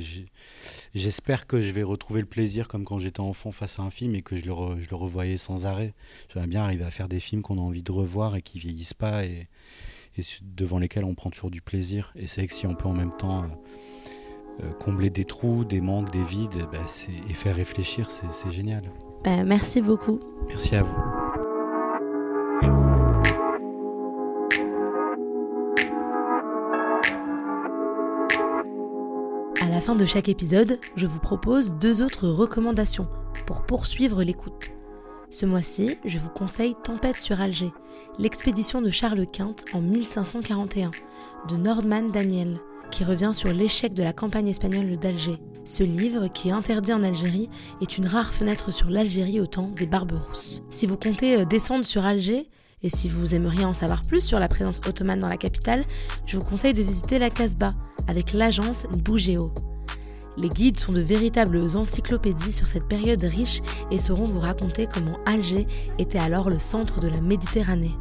j'espère 0.94 1.46
que 1.46 1.60
je 1.60 1.70
vais 1.70 1.82
retrouver 1.82 2.20
le 2.20 2.26
plaisir 2.26 2.66
comme 2.66 2.84
quand 2.84 2.98
j'étais 2.98 3.20
enfant 3.20 3.52
face 3.52 3.78
à 3.78 3.82
un 3.82 3.90
film 3.90 4.14
et 4.14 4.22
que 4.22 4.36
je 4.36 4.46
le, 4.46 4.52
re- 4.52 4.80
je 4.80 4.88
le 4.88 4.96
revoyais 4.96 5.36
sans 5.36 5.66
arrêt. 5.66 5.92
J'aimerais 6.32 6.48
bien 6.48 6.62
arriver 6.64 6.84
à 6.84 6.90
faire 6.90 7.08
des 7.08 7.20
films 7.20 7.42
qu'on 7.42 7.58
a 7.58 7.60
envie 7.60 7.82
de 7.82 7.92
revoir 7.92 8.34
et 8.34 8.40
qui 8.40 8.58
vieillissent 8.58 8.94
pas 8.94 9.26
et, 9.26 9.48
et 10.16 10.22
devant 10.40 10.78
lesquels 10.78 11.04
on 11.04 11.14
prend 11.14 11.28
toujours 11.28 11.50
du 11.50 11.60
plaisir. 11.60 12.12
Et 12.16 12.26
c'est 12.26 12.40
vrai 12.40 12.48
que 12.48 12.54
si 12.54 12.66
on 12.66 12.74
peut 12.74 12.88
en 12.88 12.94
même 12.94 13.14
temps 13.18 13.42
euh, 13.42 14.64
euh, 14.64 14.72
combler 14.80 15.10
des 15.10 15.24
trous, 15.26 15.66
des 15.66 15.82
manques, 15.82 16.10
des 16.10 16.24
vides, 16.24 16.66
bah, 16.72 16.86
et 17.28 17.34
faire 17.34 17.54
réfléchir, 17.56 18.10
c'est 18.10 18.32
c'est 18.32 18.50
génial. 18.50 18.90
Bah, 19.24 19.44
merci 19.44 19.82
beaucoup. 19.82 20.20
Merci 20.48 20.74
à 20.74 20.82
vous. 20.82 21.25
Fin 29.86 29.94
de 29.94 30.04
chaque 30.04 30.28
épisode, 30.28 30.80
je 30.96 31.06
vous 31.06 31.20
propose 31.20 31.74
deux 31.74 32.02
autres 32.02 32.26
recommandations 32.26 33.06
pour 33.46 33.62
poursuivre 33.62 34.24
l'écoute. 34.24 34.72
Ce 35.30 35.46
mois-ci, 35.46 35.96
je 36.04 36.18
vous 36.18 36.28
conseille 36.28 36.74
Tempête 36.82 37.14
sur 37.14 37.40
Alger, 37.40 37.72
l'expédition 38.18 38.82
de 38.82 38.90
Charles 38.90 39.28
Quint 39.28 39.54
en 39.74 39.80
1541, 39.80 40.90
de 41.48 41.56
Nordman 41.56 42.10
Daniel, 42.10 42.58
qui 42.90 43.04
revient 43.04 43.30
sur 43.32 43.52
l'échec 43.52 43.94
de 43.94 44.02
la 44.02 44.12
campagne 44.12 44.48
espagnole 44.48 44.98
d'Alger. 44.98 45.38
Ce 45.64 45.84
livre, 45.84 46.26
qui 46.26 46.48
est 46.48 46.52
interdit 46.52 46.92
en 46.92 47.04
Algérie, 47.04 47.48
est 47.80 47.96
une 47.96 48.08
rare 48.08 48.34
fenêtre 48.34 48.72
sur 48.72 48.90
l'Algérie 48.90 49.38
au 49.38 49.46
temps 49.46 49.70
des 49.76 49.86
Barbes 49.86 50.18
Rousses. 50.26 50.62
Si 50.68 50.88
vous 50.88 50.96
comptez 50.96 51.36
euh, 51.36 51.44
descendre 51.44 51.84
sur 51.84 52.04
Alger, 52.04 52.50
et 52.82 52.88
si 52.88 53.08
vous 53.08 53.36
aimeriez 53.36 53.64
en 53.64 53.72
savoir 53.72 54.02
plus 54.02 54.20
sur 54.20 54.40
la 54.40 54.48
présence 54.48 54.80
ottomane 54.84 55.20
dans 55.20 55.28
la 55.28 55.36
capitale, 55.36 55.84
je 56.26 56.36
vous 56.38 56.44
conseille 56.44 56.74
de 56.74 56.82
visiter 56.82 57.20
la 57.20 57.30
Casbah 57.30 57.74
avec 58.08 58.32
l'agence 58.32 58.86
Bougéo. 59.04 59.52
Les 60.38 60.48
guides 60.48 60.78
sont 60.78 60.92
de 60.92 61.00
véritables 61.00 61.60
encyclopédies 61.76 62.52
sur 62.52 62.66
cette 62.66 62.86
période 62.86 63.22
riche 63.22 63.62
et 63.90 63.98
sauront 63.98 64.26
vous 64.26 64.40
raconter 64.40 64.86
comment 64.86 65.18
Alger 65.24 65.66
était 65.98 66.18
alors 66.18 66.50
le 66.50 66.58
centre 66.58 67.00
de 67.00 67.08
la 67.08 67.22
Méditerranée. 67.22 67.96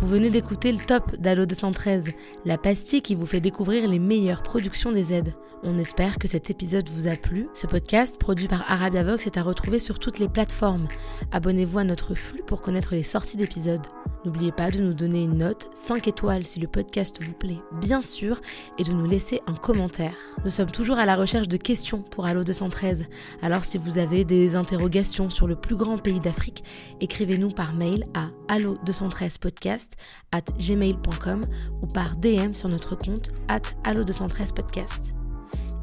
Vous 0.00 0.14
venez 0.14 0.30
d'écouter 0.30 0.72
le 0.72 0.78
top 0.78 1.16
d'Allo 1.16 1.46
213, 1.46 2.12
la 2.44 2.58
pastille 2.58 3.02
qui 3.02 3.14
vous 3.14 3.26
fait 3.26 3.40
découvrir 3.40 3.86
les 3.88 3.98
meilleures 3.98 4.42
productions 4.42 4.90
des 4.90 5.12
aides. 5.12 5.34
On 5.62 5.78
espère 5.78 6.18
que 6.18 6.26
cet 6.26 6.50
épisode 6.50 6.88
vous 6.88 7.08
a 7.08 7.16
plu. 7.16 7.48
Ce 7.54 7.66
podcast, 7.66 8.18
produit 8.18 8.48
par 8.48 8.64
Arabia 8.70 9.04
Vox, 9.04 9.26
est 9.26 9.36
à 9.36 9.42
retrouver 9.42 9.78
sur 9.78 9.98
toutes 9.98 10.18
les 10.18 10.28
plateformes. 10.28 10.88
Abonnez-vous 11.30 11.78
à 11.78 11.84
notre 11.84 12.14
flux 12.14 12.42
pour 12.46 12.62
connaître 12.62 12.94
les 12.94 13.02
sorties 13.02 13.36
d'épisodes. 13.36 13.86
N'oubliez 14.28 14.52
pas 14.52 14.70
de 14.70 14.78
nous 14.78 14.92
donner 14.92 15.22
une 15.22 15.38
note, 15.38 15.70
5 15.74 16.06
étoiles 16.06 16.44
si 16.44 16.60
le 16.60 16.68
podcast 16.68 17.16
vous 17.22 17.32
plaît, 17.32 17.62
bien 17.80 18.02
sûr, 18.02 18.42
et 18.76 18.84
de 18.84 18.92
nous 18.92 19.06
laisser 19.06 19.40
un 19.46 19.54
commentaire. 19.54 20.12
Nous 20.44 20.50
sommes 20.50 20.70
toujours 20.70 20.98
à 20.98 21.06
la 21.06 21.16
recherche 21.16 21.48
de 21.48 21.56
questions 21.56 22.02
pour 22.02 22.26
Allo 22.26 22.44
213. 22.44 23.06
Alors 23.40 23.64
si 23.64 23.78
vous 23.78 23.96
avez 23.96 24.26
des 24.26 24.54
interrogations 24.54 25.30
sur 25.30 25.46
le 25.46 25.56
plus 25.56 25.76
grand 25.76 25.96
pays 25.96 26.20
d'Afrique, 26.20 26.62
écrivez-nous 27.00 27.48
par 27.48 27.72
mail 27.72 28.04
à 28.12 28.28
allo213podcast 28.54 29.92
at 30.30 30.42
gmail.com 30.58 31.40
ou 31.80 31.86
par 31.86 32.14
DM 32.16 32.52
sur 32.52 32.68
notre 32.68 32.96
compte 32.96 33.30
at 33.48 33.62
allo213podcast. 33.84 35.14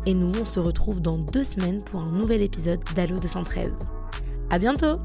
Et 0.06 0.14
nous, 0.14 0.40
on 0.40 0.46
se 0.46 0.60
retrouve 0.60 1.02
dans 1.02 1.18
deux 1.18 1.44
semaines 1.44 1.84
pour 1.84 2.02
un 2.02 2.12
nouvel 2.12 2.44
épisode 2.44 2.84
d'Allo 2.96 3.18
213. 3.18 3.72
À 4.52 4.60
bientôt! 4.60 5.00